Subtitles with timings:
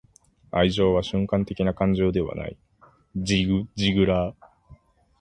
[0.49, 2.57] 愛情は瞬間的な感情ではない.―
[3.15, 4.35] ジグ・ジグラー―